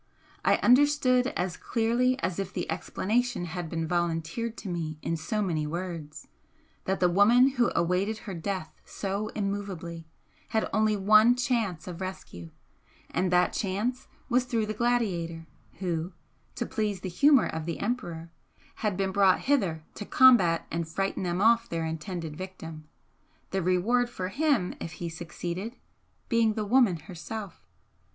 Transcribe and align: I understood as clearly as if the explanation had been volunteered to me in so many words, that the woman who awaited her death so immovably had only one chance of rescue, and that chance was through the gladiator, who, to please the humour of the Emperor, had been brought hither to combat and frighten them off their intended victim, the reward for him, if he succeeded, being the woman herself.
I 0.43 0.55
understood 0.63 1.27
as 1.37 1.55
clearly 1.57 2.17
as 2.21 2.39
if 2.39 2.51
the 2.51 2.67
explanation 2.71 3.45
had 3.45 3.69
been 3.69 3.87
volunteered 3.87 4.57
to 4.57 4.67
me 4.67 4.97
in 5.03 5.15
so 5.15 5.43
many 5.43 5.67
words, 5.67 6.27
that 6.85 6.99
the 6.99 7.07
woman 7.07 7.49
who 7.49 7.71
awaited 7.75 8.17
her 8.25 8.33
death 8.33 8.81
so 8.83 9.27
immovably 9.35 10.07
had 10.47 10.67
only 10.73 10.95
one 10.97 11.35
chance 11.35 11.87
of 11.87 12.01
rescue, 12.01 12.49
and 13.11 13.29
that 13.31 13.53
chance 13.53 14.07
was 14.27 14.45
through 14.45 14.65
the 14.65 14.73
gladiator, 14.73 15.45
who, 15.73 16.13
to 16.55 16.65
please 16.65 17.01
the 17.01 17.07
humour 17.09 17.45
of 17.45 17.67
the 17.67 17.77
Emperor, 17.79 18.31
had 18.77 18.97
been 18.97 19.11
brought 19.11 19.41
hither 19.41 19.83
to 19.93 20.03
combat 20.07 20.65
and 20.71 20.87
frighten 20.87 21.21
them 21.21 21.43
off 21.43 21.69
their 21.69 21.85
intended 21.85 22.35
victim, 22.35 22.87
the 23.51 23.61
reward 23.61 24.09
for 24.09 24.29
him, 24.29 24.73
if 24.79 24.93
he 24.93 25.09
succeeded, 25.09 25.75
being 26.27 26.55
the 26.55 26.65
woman 26.65 26.97
herself. 27.01 27.67